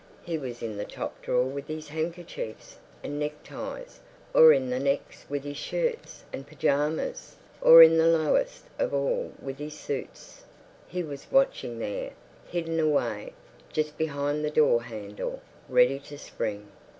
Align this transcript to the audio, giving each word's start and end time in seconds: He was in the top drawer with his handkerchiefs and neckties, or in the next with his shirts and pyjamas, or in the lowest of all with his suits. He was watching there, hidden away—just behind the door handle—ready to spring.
He 0.23 0.35
was 0.39 0.63
in 0.63 0.77
the 0.77 0.83
top 0.83 1.21
drawer 1.21 1.45
with 1.45 1.67
his 1.67 1.89
handkerchiefs 1.89 2.79
and 3.03 3.19
neckties, 3.19 3.99
or 4.33 4.51
in 4.51 4.71
the 4.71 4.79
next 4.79 5.29
with 5.29 5.43
his 5.43 5.57
shirts 5.57 6.23
and 6.33 6.47
pyjamas, 6.47 7.35
or 7.61 7.83
in 7.83 7.99
the 7.99 8.07
lowest 8.07 8.65
of 8.79 8.95
all 8.95 9.31
with 9.39 9.59
his 9.59 9.77
suits. 9.77 10.43
He 10.87 11.03
was 11.03 11.31
watching 11.31 11.77
there, 11.77 12.13
hidden 12.47 12.79
away—just 12.79 13.95
behind 13.95 14.43
the 14.43 14.49
door 14.49 14.81
handle—ready 14.81 15.99
to 15.99 16.17
spring. 16.17 16.69